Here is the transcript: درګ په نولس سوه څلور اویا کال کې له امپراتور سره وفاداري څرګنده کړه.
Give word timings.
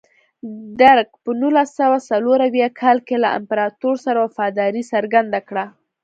درګ 0.81 1.09
په 1.23 1.31
نولس 1.41 1.69
سوه 1.79 1.97
څلور 2.09 2.39
اویا 2.47 2.69
کال 2.79 2.97
کې 3.07 3.15
له 3.23 3.29
امپراتور 3.37 3.95
سره 4.05 4.17
وفاداري 4.25 4.83
څرګنده 4.93 5.39
کړه. 5.47 5.65